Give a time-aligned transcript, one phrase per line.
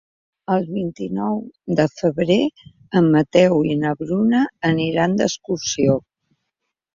[0.53, 1.35] El vint-i-nou
[1.79, 2.37] de febrer
[3.01, 6.01] en Mateu i na Bruna aniran d'excursió.